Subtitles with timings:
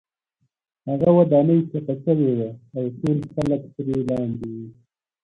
[0.87, 4.65] هغه ودانۍ چپه شوې وه او ټول خلک ترې لاندې وو